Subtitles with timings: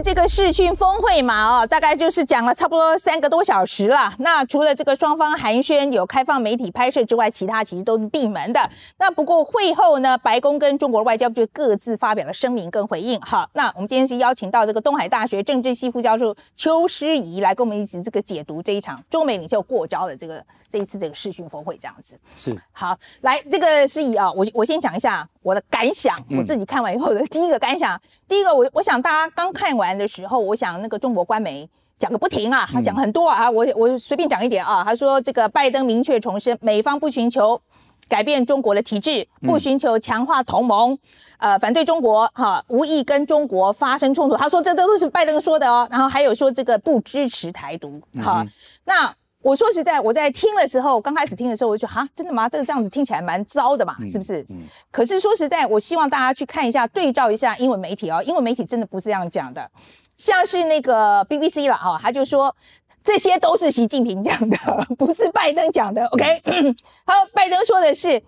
[0.00, 4.12] 次这个视讯峰会嘛，哦，大概就是讲了差不多三个多小时了。
[4.18, 8.60] 那除了这个双方寒暄有开放媒体拍摄之外，其他其实都是闭门的。
[8.98, 13.20] 那不过会后呢，白宫跟中国的外交部就各自发表了声明跟回应。
[13.20, 22.18] 好，那我们今天是邀请到这个东海大学政治系副教授邱诗怡来跟我们一起这个解读这一场中美领袖过招的这个这一次这个视讯峰会这样子。
[22.34, 28.00] 是好，来这个诗怡啊，我我先讲一下我的感想，我自己看完以后的第一个感想。
[28.28, 37.60] 第一个，我我想大家刚看完的时候，我想那个中国官媒讲个不停啊，他讲很多啊，我我随便讲一点啊，他说这个拜登明确重申，美方不寻求
[38.08, 40.98] 改变中国的体制，不寻求强化同盟，
[41.38, 44.36] 呃，反对中国哈，无意跟中国发生冲突。
[44.36, 48.46] 他说这都都是拜登说的哦，然后还有说这个不支持台独，哈，
[48.84, 49.14] 那。
[49.42, 52.48] 我说实在，我在听的时候，刚开始听的时候，我就哈，真的吗？
[52.48, 54.44] 这个这样子听起来蛮糟的嘛，是不是？
[54.50, 54.62] 嗯。
[54.90, 59.70] 可是说实在，我希望大家去看一下，对照一下英文媒体哦，英文媒体真的不是这样讲的，
[60.16, 62.54] 像是那个 BBC 了哈，他就说
[63.02, 64.56] 这些都是习近平讲的，
[64.98, 66.04] 不是拜登讲的。
[66.06, 66.42] OK，
[67.06, 68.22] 好，拜登说的是。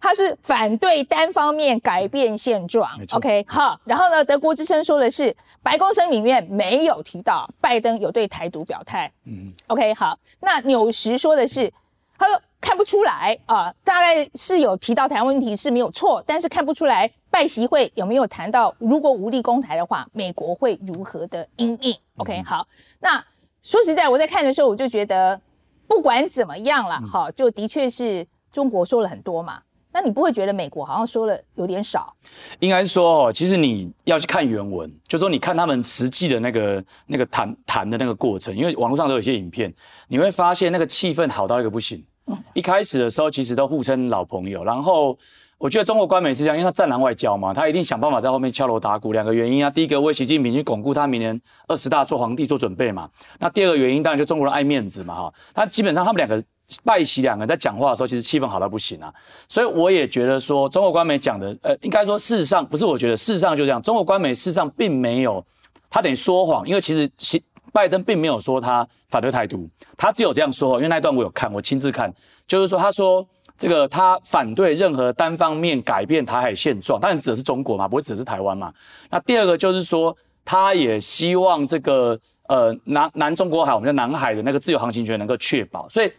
[0.00, 3.80] 他是反对单方面改变现状，OK，好。
[3.84, 10.18] 然后呢，德国之声说的是，白宫声明里面没有提到拜登有对台独表态，嗯，OK，好。
[10.40, 11.72] 那纽时说的是，
[12.16, 22.66] 他说看不出来啊，大概是有提到台湾问题是没有错，但是看不出来拜习会有没有谈到如果无力攻台的话，美国会如何的应应，OK，好。
[23.00, 23.24] 那
[23.62, 25.40] 说实在，我在看的时候，我就觉得
[25.86, 29.60] 不管怎么样了，哈，就的确是中国说了很多嘛。
[29.90, 32.14] 那你不会觉得美国好像说了有点少？
[32.60, 39.72] 应该说哦，其实你要去看原文，就说你看他们实际的那个那个谈谈的那个过程，因为网络上都有一些影片，
[40.08, 42.04] 你会发现那个气氛好到一个不行。
[42.52, 44.62] 一开始的时候，其实都互称老朋友。
[44.62, 45.18] 然后
[45.56, 49.14] 我觉得中国官媒是这样，因为他战狼外交嘛，他一定想办法在后面敲锣打鼓。
[49.14, 53.08] 两个原因啊，第一个为习近平去巩固他明年二十大做皇帝做准备嘛。
[53.38, 55.34] 那第二个原因当然就中国人爱面子嘛哈。
[55.54, 56.44] 他基本上他们两个。
[56.84, 59.12] 拜喜两个人在讲话的时候，其实气氛好到不行啊，
[59.48, 65.42] 所以我也觉得说，中国官媒讲的，呃，应该说事实上不是，我觉得事实上就这样，中国官媒事实上并没有，
[65.88, 67.42] 他等于说谎，因为其实其
[67.72, 72.12] 拜登并没有说他反对台独，他只有这样说，因为那一段我有看，我亲自看，
[72.46, 73.26] 就是说他说
[73.56, 78.70] 这个他反对任何单方面改变台海现状，当然指的是中国嘛，不会指的是台湾嘛。
[79.08, 80.14] 那第二个就是说，
[80.44, 82.18] 他也希望这个
[82.48, 86.12] 呃南南中国海，我们叫南海的那个自由航行权能够确保，所以。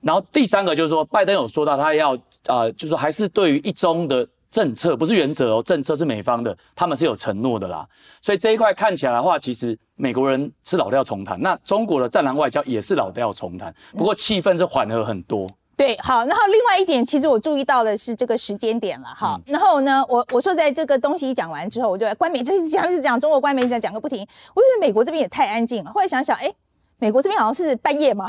[0.00, 2.14] 然后第三个就是说，拜登有说到他要
[2.46, 7.86] 啊，就是说还是对于一中的政策，不是原则哦，政策是美方的，他们是有承诺的啦。
[8.22, 15.46] 所以这一块看起来的话，其实美国人是老调重弹，那中国的战狼外交也是老调重弹，不过气氛是缓和很多。
[15.76, 19.38] 对，好，然后另外一点，其实我注意到的是这个时间点了哈。
[19.46, 25.90] 然后呢，我我说在这个东西讲完之后，我就官媒就是讲是讲中国官媒讲讲个不停，我觉得美国这边也太安静了。
[25.92, 26.52] 后来想想，哎。
[27.00, 28.26] 美国这边好像是半夜嘛，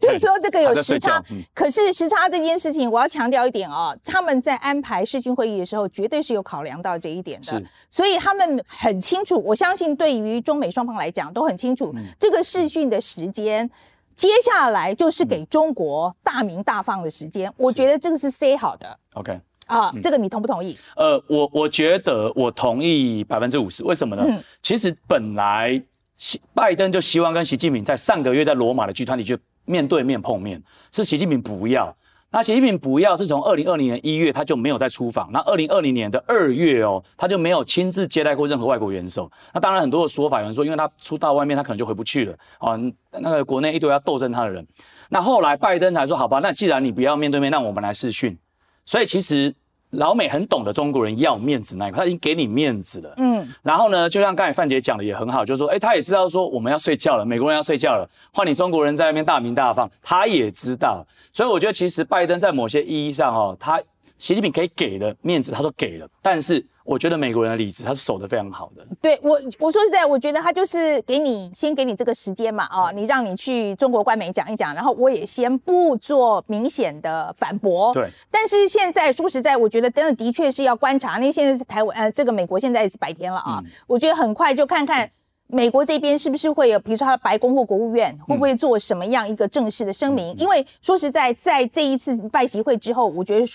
[0.00, 1.22] 就是说这个有时差。
[1.52, 7.60] 可是时差这件事情，我要强调一点哦，他们在安排视讯会议的时候，绝对是有考量到这一点的。
[7.90, 13.68] 所以他们很清楚，我相信对于中美双方来讲都很清楚，这个视讯的时间，
[14.14, 17.52] 接下来就是给中国大明大放的时间。
[17.56, 18.98] 我觉得这个是 say 好的。
[19.14, 20.78] OK，啊，这个你同不同意？
[20.94, 23.82] 呃，我我觉得我同意百分之五十。
[23.82, 24.24] 为什么呢？
[24.62, 25.82] 其实本来。
[26.18, 30.62] 习拜登就希望跟习近平在上个月在罗马的集团里就面对面碰面，
[30.92, 31.96] 是习近平不要。
[32.30, 39.30] 那习近平不要是从二零二零年一月他就没有再出访，那二零二零年的二月哦，他就没有亲自接待过任何外国元首。
[39.54, 42.76] 那当然很多的说法，有人说因为他出到外面他可能就回不去了啊，
[43.12, 44.66] 那个国内一堆要斗争他的人。
[45.08, 48.36] 那后来拜登才说好吧，那既然你不要面对面，那我们来视讯。
[48.84, 49.54] 所以其实。
[49.90, 53.14] 老美很懂得中国人要面子那一块，他已经给你面子了。
[53.16, 61.04] 嗯，然后呢，就像刚才范姐讲的也很好，就是说，哎，他也知道说我们要睡觉了，美国人要睡觉了，换你中国人在那边大鸣大放，他也知道。
[61.32, 63.80] 所以我觉得其实拜登在某些意义上哦，他
[64.18, 66.64] 习近平可以给的面子他都给了，但是。
[66.88, 68.82] 我觉得美国人的理智，他是守得非常好的。
[69.02, 77.92] 对我，我说实在，我觉得他就是给你先给你这个时间嘛，啊，你让你去中国官媒讲一讲，然后我也先不做明显的反驳。
[77.92, 78.08] 对。
[78.30, 83.62] 但是现在说实在，我觉得真的的确是要观察，因为现在是台湾，呃，这个美国现在也是白天了啊。
[83.86, 85.10] 我觉得很快就看看
[85.48, 90.34] 美国这边是不是会有，比如说他的白宫或国务院会不会做什么样一个正式的声明？
[90.38, 93.46] 因为说实在，在这一次拜习会之后，我觉得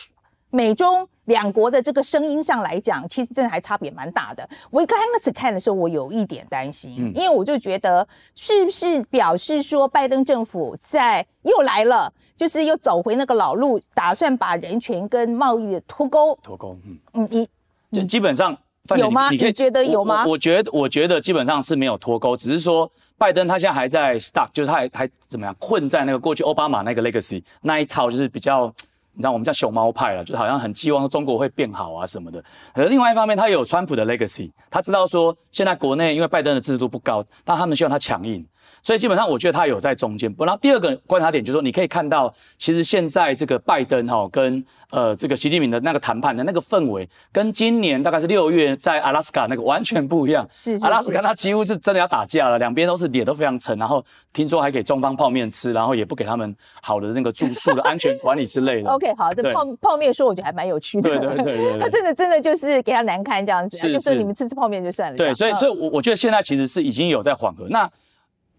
[0.53, 1.07] 美中。
[1.27, 4.45] 两国的这个声音上来讲，其实真的还差别蛮大的。
[4.69, 8.05] 我刚开始看的时候，我有一点担心，因为我就觉得
[8.35, 16.37] 是不是表示说拜登政府在又来了，就是又走回那个老路，打算把人权跟贸易的脱钩。
[16.43, 16.99] 脱钩，嗯
[17.31, 17.47] 嗯，
[17.91, 18.57] 你，基本上
[18.97, 19.29] 有吗？
[19.29, 20.25] 你觉得有吗？
[20.27, 28.73] 我觉得，我觉得基本上是没有脱钩，只是说拜登他现在还在 stuck，就是他还还怎么样困在那个过去奥巴马那个 legacy 那一套，就是比较
[29.13, 32.43] 你知道我们叫熊猫派了，就好像很寄望中国会变好啊什么的。
[32.73, 38.45] 而另外一方面，他也有川普的 legacy，他知道说现在国内因为拜登的制度不高，但他们希望他强硬。
[38.81, 40.33] 所以基本上，我觉得他有在中间。
[40.37, 50.47] 然后第二个观察点就是说，你可以看到，其实现在这个拜登哈跟呃这个习近平的那个谈判的那个氛围，跟今年大概是六月在阿拉斯加那个完全不一样。
[50.51, 58.89] 是阿拉斯加，他几乎是真的要打架了，两边都是脸都非常沉，然后听说还给中方泡面吃，然后也不给他们好的那个住宿的安全管理之类的。
[58.91, 61.09] OK，好，这泡泡面说我觉得还蛮有趣的。
[61.09, 65.17] 对对对对， 他真的真的就是给他难堪这样子，就是你们吃吃泡面就算了。
[65.17, 67.67] 对，所以所以，我我觉得现在其实是已经有在缓和。
[67.69, 67.89] 那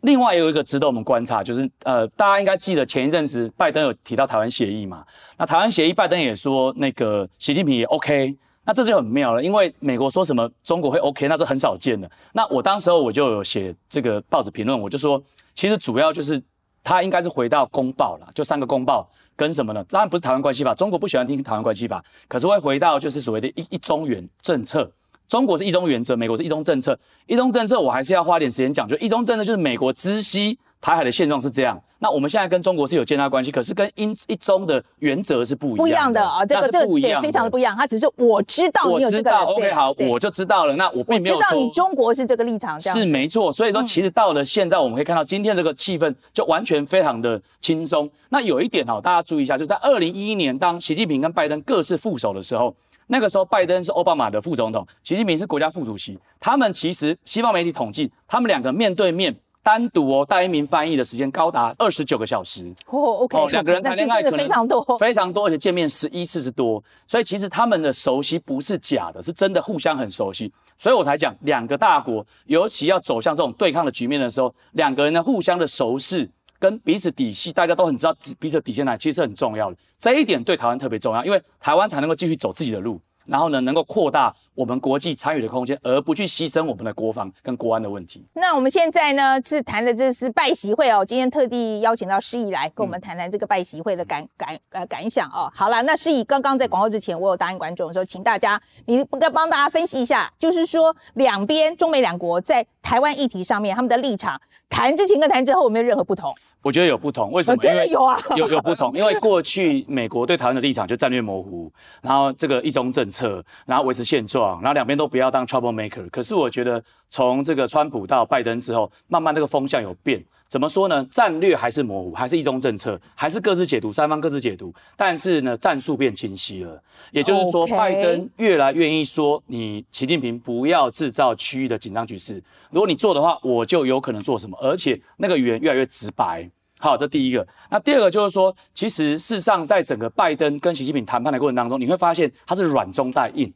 [0.04, 5.02] 另外有一个值得我们观察，就是呃，大家应该记得前一阵子拜登有提到台湾协议嘛？
[5.38, 12.10] 那台湾协议，拜登也说那个习近平也 OK，那这就很妙了，因为美国说什么中国会 OK，那是很少见的。
[12.34, 15.22] 那我当时候我就有写这个报纸评论，我就说，
[15.54, 16.40] 其实主要就是
[16.82, 19.82] 他应该是回到公报了，就三个公报跟什么呢？
[19.88, 24.92] 当然不是台湾关系法，中国不喜欢听台湾关系法，可是会回到就是所谓的一一中原政策。
[25.28, 26.98] 中国是一中原则，美国是一中政策。
[27.26, 31.80] 一中政策我还是要花点时间讲，就一中政策就是美国知悉台海的现状是这样。
[31.98, 35.76] 那我们现在跟中国是有建交关系，可是跟一一中的原则是不一样。
[35.78, 37.74] 不一样的啊，这个这个对，非常的不一样。
[37.74, 40.76] 他只是我知道你有这个，我知道，OK，好，我就知道了。
[40.76, 43.50] 那我并没有知道你中国是这个立场，这样是没错。
[43.50, 48.10] 所以说，其实到了现在，我们可以看到今天这个气氛就完全非常的轻松。
[48.28, 52.74] 那有一点哦，大家注意一下，就在二零一一年，当习近平跟拜登各是副手的时候。
[53.06, 56.18] 那个时候，拜登是奥巴马的副总统，习近平是国家副主席。
[56.40, 62.64] 他们其实西方媒体统计，他们两个面对面单独哦带一名翻译的时间高达二十九个小时。
[62.86, 66.82] 哦，OK，两个人谈恋爱可能非常多，非常多，而且见面十一次之多。
[67.06, 70.52] 所以其实他们的熟悉不是假的，是真的互相很熟悉。
[70.78, 76.28] 所以我才讲，两个大国尤其要走向这种对抗的局面的时候，两个人呢互相的熟识。
[76.64, 79.76] 跟彼此底细，大家都很知道彼此底线呢，其实是很重要的。
[79.98, 88.24] 这一点对台湾特别重要，因为台湾才能够继续走自己的路，然后呢，能够扩大我们国际参与的空间，而不去牺牲我们的国防跟国安的问题。
[88.32, 95.52] 那我们现在呢是谈的这是拜习会哦，今天特地邀请到施毅来跟我们谈谈这个拜习会的感感呃感想哦。
[95.54, 104.40] 好了，那施毅刚刚在广告之前，我有答应观众说，请大家你要帮大家分析一下，就是说两边中美两国在台湾议题上面他们的立场，
[104.70, 106.34] 谈之前跟谈之后有没有任何不同？
[106.64, 107.56] 我觉得有不同，为什么？
[107.58, 108.90] 真的有啊，有有不同。
[108.96, 111.70] 因为过去美国对台湾的立场就战略模糊，
[112.00, 116.08] 然后这个一中政策，然后维持现状，然后两边都不要当 trouble maker。
[116.08, 120.24] 可是我觉得从这个川普到拜登之后，慢慢这个风向有变。
[120.54, 121.04] 怎么说呢？
[121.10, 124.72] 战略还是模糊，还是一中政策，还是各自解读，三方各自解读。
[124.96, 126.80] 但是呢，战术变清晰了。
[127.10, 132.40] 也就是说，拜登越来愿意说，你习近平不要制造区域的紧张局势。
[132.70, 136.48] 如果你做的话，我就有可能做什么，而且那个语言越来越直白。
[136.78, 137.44] 好，这第一个。
[137.68, 143.52] 那第二个就是说，其实事实上，在整个拜登跟习近平谈判的过程当中，你会发现他是软中带硬。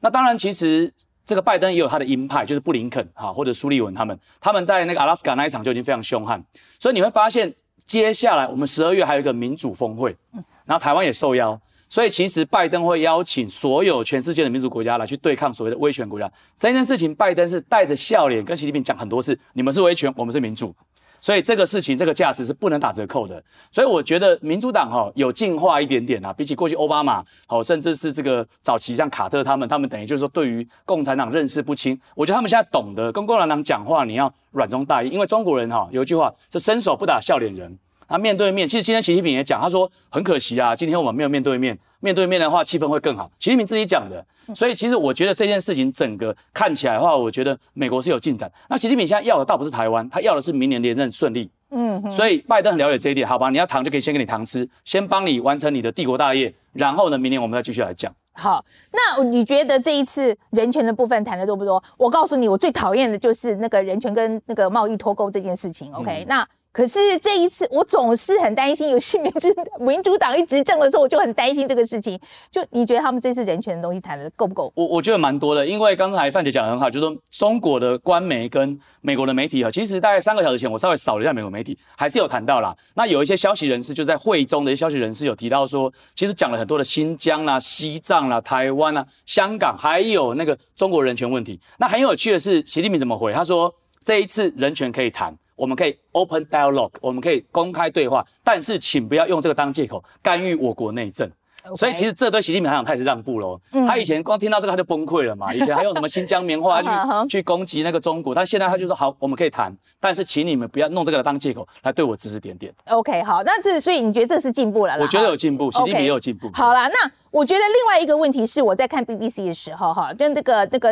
[0.00, 0.90] 那当然，其实。
[1.24, 6.42] 这个拜登也有他的鹰派，就是布林肯哈或者苏利文他们，他们在那个阿拉斯加那一场就已经非常凶悍，
[6.78, 7.54] 所以你会发现
[7.86, 10.16] 接下来我们十二月还有一个民主峰会，
[10.64, 16.30] 然后台湾也受邀，所以其实拜登会邀请所有全世界的民主国家来去对抗所谓的威权国家。
[16.56, 20.74] 这件事情，拜登是带着笑脸跟习近平讲很多次，你们是威权，我们是民主。
[21.22, 23.40] 所以这个事情，这个价值是不能打折扣的。
[23.70, 31.98] 所以我觉得民主党哈有进化一点点啊，比起过去奥巴马，哦，甚至是这个早期像卡特他们，他们等于就是说对于共产党认识不清。
[32.16, 37.78] 我觉得他们现在懂得跟共产党讲话，你要软中带硬，因为中国人哈有一句话，是伸手不打笑脸人。
[38.12, 43.30] 他面对面，其实今天习近平也讲，他说很可惜啊，今天我们没有面对面，面对面的话气氛会更好。
[43.38, 44.22] 习近平自己讲的。
[44.54, 48.52] 所以其实我觉得这件事情整个看起来的话，我觉得美国是有进展。
[48.68, 51.50] 那习近平现在要的倒不是台湾，他要的是明年连任顺利。
[51.70, 53.48] 嗯，所以拜登很了解这一点，好吧？
[53.48, 58.14] 你要糖就可以先给你糖吃，先帮你完成你的帝国大业，然后呢，明年我们再继续来讲。
[58.34, 61.82] 好，那你觉得这一次人权的部分谈的多不多？
[61.96, 65.90] 我告诉你，我最讨厌的就是那个人权跟那个贸易脱钩这件事情。
[65.94, 66.46] OK，那。
[66.72, 69.48] 可是这一次，我总是很担心，有些民主
[69.78, 72.18] 民主党一执政的时候，我就很担心这个事情。
[72.50, 74.72] 就你觉得他们这次人权的东西谈的够不够？
[74.74, 82.74] 我我觉得蛮多的，因为刚才范姐讲的很好，就是说中国的官媒跟美国的媒体啊，其实大概三个小时前，我稍微扫了一下美国媒体，还是有谈到啦。
[82.94, 91.60] 那有一些消息人士就在会中的一些消息人士有提到说，其实讲了很多的新疆啦、西藏啦、台湾啦、香港，还有那个中国人权问题。
[91.78, 93.30] 那很有趣的是，习近平怎么回？
[93.34, 95.36] 他说这一次人权可以谈。
[95.62, 101.30] 我们可以 open dialogue，我们可以公开对话，但是请不要用这个当借口干预我国内政。
[101.76, 103.60] 所以其实这对习近平来讲，他也是让步喽。
[103.86, 106.88] 他以前光听到这个他就崩溃了嘛， 以前还用什么新疆棉花去
[107.38, 112.74] 去攻击那个中国，但现在他就说好，我们可以谈，但是请你们不要弄这个来当借口来对我指指点点。
[112.88, 114.96] OK，好，那这所以你觉得这是进步了？
[114.98, 116.50] 我觉得有进步，习近平也有进步。
[116.52, 120.90] 好啦，那我觉得另外一个问题是我在看 BBC 的时候哈，跟那个那个。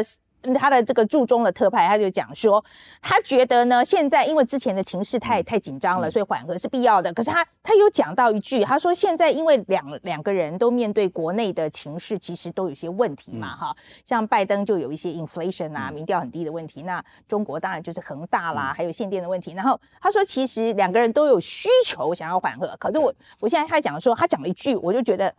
[0.54, 2.64] 他的这个驻中的特派，他就讲说，
[3.02, 7.12] 他觉得呢，现在因为之前的情势太太紧张了，所以缓和是必要的。
[7.12, 19.52] 可是他他有讲到一句，他说现在因为两两个人都面对国内的情势，其实都有些问题嘛，哈，像拜登就有一些 inflation 啊，民调很低的问题，那中国当然就是恒大啦，还有限电的问题。
[19.52, 25.34] 然后他说，其实两个人都有需求想要缓和，可是我我现在他讲说，他讲了一句，我就觉得。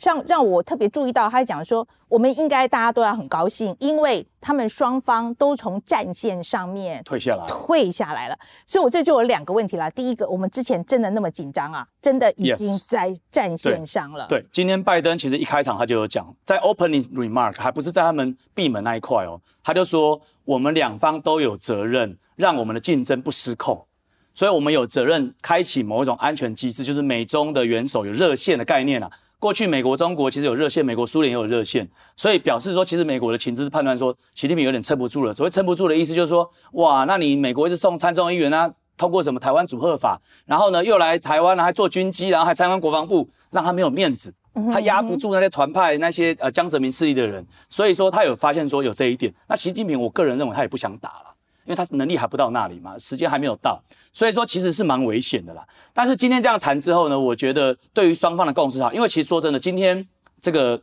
[0.00, 8.38] 像让我特别注意到，他讲说，我们应该大家都要很高兴，因为他们双方都从战线上面退下来，退下来了。
[8.66, 9.90] 所以，我这就有两个问题了。
[9.90, 11.86] 第一个，我们之前真的那么紧张啊？
[12.00, 14.26] 真的已经在战线上了。
[14.26, 23.86] 对，今天拜登其实一开场他就有讲，在 opening remark 还不是在他们闭门那一块哦，他就说我们两方都有责任让我们的竞争不失控，
[24.32, 29.10] 所以我们有责任开启某一种安全机制，就是美中的元首有热线的概念啊。
[29.40, 35.32] 过去美国、中国其实有热线，美国、苏联也有热线，所以表示说，其实美国的情资是判断说，习近平有点撑不住了。
[35.32, 44.30] 所谓撑不住的意思就是说，哇，那你美国一直送参众议员啊，通过什么台湾组合法，然后呢又来台湾了，还坐军机，然后还参观国防部，让他没有面子，
[44.70, 49.32] 他压不住那些团派那些呃江泽民势力的人，所以说他有发现说有这一点。
[49.48, 51.29] 那习近平，我个人认为他也不想打了。
[51.70, 53.80] 因为他能力还不到那里嘛，时间还没有到，
[54.12, 55.64] 所以说其实是蛮危险的啦。
[55.94, 60.06] 但是今天这样谈之后呢，我觉得对于双方的共识哈，因为其实说真的，今天
[60.40, 60.82] 这个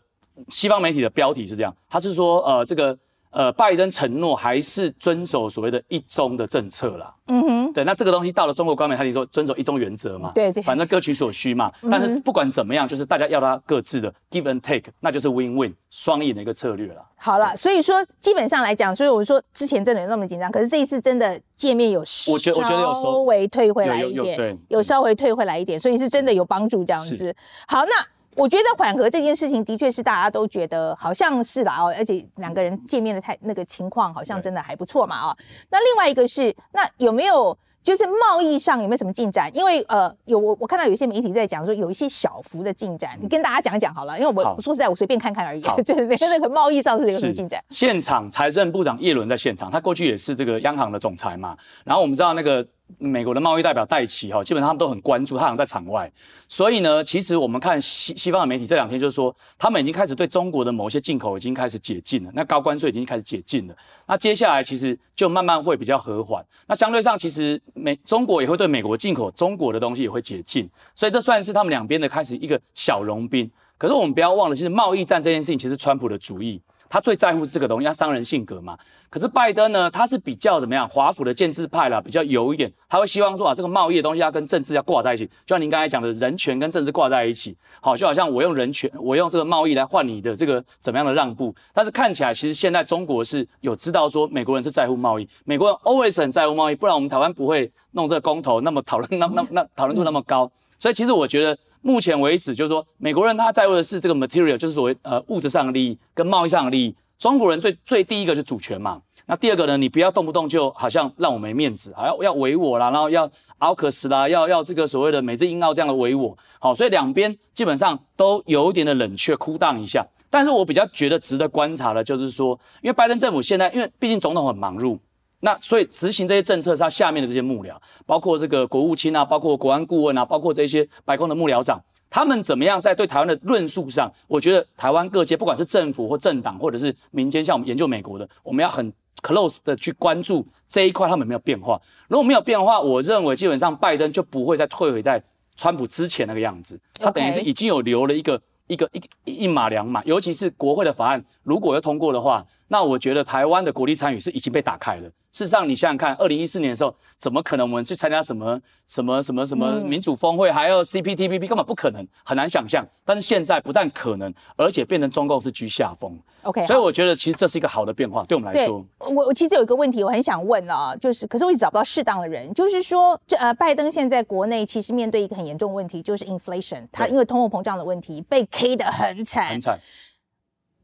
[0.49, 2.97] 西方媒体的标题是这样，他是说呃这个。
[3.37, 7.13] 呃，拜登承诺还是遵守所谓的一中的政策啦。
[7.27, 10.31] 嗯哼，对，那这个东西到了中国官媒，他就说遵守一中原则嘛。
[10.33, 11.71] 对对，反正各取所需嘛。
[11.91, 17.05] 但是不管怎么样，就是大家要他各自的 give and take，那就是 win win 双赢的一个策略了。
[17.15, 27.35] 好了，所以说基本上来讲，所以我说之前真的有那么紧张，可是这一次真的见面有我觉得我觉得有稍微退回来一点，有稍微退回来一点，所以是真的有帮助这样子。
[27.67, 27.91] 好，那。
[28.37, 35.37] 我觉得缓和这件事情的确是大家都觉得好像是啦哦，而且两个人见面的太那个情况好像真的还不错嘛啊。
[35.71, 39.49] 那另外一个是，那有没有就是贸易上有没有什么进展？
[39.55, 44.19] 因为呃，有我我看到有些媒体在讲说有一些小幅的进展，你跟大家讲讲好了。
[44.19, 47.59] 因为我说实在，我随便看看而已， 就是那个贸易上是有什么进展。
[47.71, 51.57] 现场财政部长叶伦在现场，他过去也是这个央行的总裁嘛。
[51.83, 52.65] 然后我们知道那个。
[52.97, 56.11] 美国的贸易代表戴奇哈，基本上他们都很关注，他好像在场外。
[56.47, 63.75] 所以呢，其实我们看西西方的媒体这两天就是说，他们已经开始对中国的某些进口已经开始解禁了，那高关税已经开始解禁了。
[64.07, 66.43] 那接下来其实就慢慢会比较和缓。
[66.67, 73.49] 那相对上，其实美中国也会对美国进口中国的东西也会解禁，所以这算是他们两边的开始一个小融冰。
[73.77, 76.59] 可是我们不要忘了，其实贸易战这件事情，其实川普的主意。
[76.89, 78.77] 他最在乎这个东西，他商人性格嘛。
[79.09, 80.87] 可是拜登呢，他是比较怎么样？
[80.87, 82.71] 华府的建制派啦，比较油一点。
[82.89, 87.55] 他会希望说啊，这个贸易的东西要跟政治要挂在一起，就像您刚才讲的人权跟政治挂在一起。
[87.79, 91.55] 好，就好像我用人权，我用这个贸易来换你的这个怎么样的让步。
[91.73, 100.51] 但是看起来，其实现在中国是有知道说，美国人是在乎贸易，美国人 always 很在乎贸易，不然我们台湾不会弄这个公投，那么讨论那那那讨论度那么高。
[100.79, 106.95] 所以其实我觉得，目前为止就是说，美国人他在乎的是这个 material，就是所谓呃物质上的利益跟贸易上的利益。
[107.17, 116.37] 中国人最最第一个是主权嘛，那第二个呢，你不要动不动就好像让我没面子，好像要围我啦，然后要 AUKUS 啦，要要这个所谓的美日英澳这样的围我。
[116.59, 120.05] 好，所以两边基本上都有一点的冷却，哭荡一下。
[120.29, 124.99] 但是我比较觉得值得观察的，就是说，因为拜登政府现在，因为毕竟总统很忙碌。
[125.39, 127.75] 那所以执行这些政策是他下面的这些幕僚，
[128.05, 131.79] 包括这个国务卿啊，包括国安顾问啊，包括这些白宫的幕僚长，
[132.09, 134.11] 他们怎么样在对台湾的论述上？
[134.27, 138.91] 我觉得台湾各界不管是政府或政党，或者是民间，像我们研究美国的，我们要很
[139.21, 141.79] close 的去关注这一块，他们有没有变化？
[142.07, 145.21] 如果没有变化，我认为基本上拜登就不会再退回在
[145.55, 148.89] 川普之前那个样子，他等于是已经有留了一个一个
[149.25, 155.09] 一一码两码，尤其是国会的法案如果要通过的话，那我觉得台湾的国力参与是已经被打开了。
[155.31, 162.85] 事实上，你想想看，二零一四年的时候，怎么可能我们去参加什么什么什么什么民主峰会，还有 CPTPP，根本不可能，很难想象。
[163.05, 166.19] 但是现在不但可能，而且变成中共是居下风。
[166.43, 168.85] OK，所以我觉得其实这是一个好的变化，对我们来说。
[168.99, 172.53] 我我其实有一个问题，我很想问了，就是可是我一直找不到适当的人。
[172.53, 179.47] 就是说，这呃，拜登现在国内其实面对一个很严重的问题，就是 inflation，他因为通货膨胀的问题被 K 的很惨。
[179.47, 179.79] 很惨。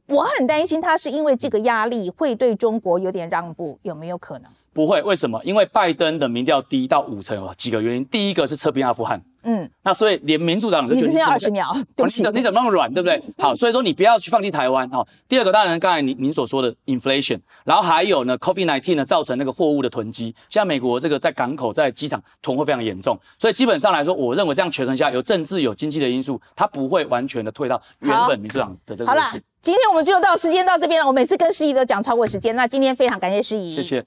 [0.08, 4.52] 我很担心他是因为这个压力会对中国有点让步，有没有可能？
[4.74, 5.40] 不会，为什么？
[5.44, 8.06] 因为拜登的民调低到五成，有几个原因。
[8.06, 13.22] 第一个是撤兵阿富汗，嗯，那所以连民主党你只剩下二十秒， 对不起，你怎么那么软，对不对？
[13.38, 14.90] 好，所以说你不要去放弃台湾。
[14.90, 29.42] 好，第二个当然刚才您您所说的 inflation，然后还有呢，COVID nineteen 呢造成那个货物的囤积，像美国这个在港口在机场囤货非常严重，所以基本上来说，我认为这样权衡下，有政治有经济的因素，它不会完全的退到原本民主党的这个位置。
[29.62, 31.08] 今天我们就到时间到这边了。
[31.08, 34.06] 我每次跟诗怡都讲超过时间，那今天非常感谢诗怡，谢谢。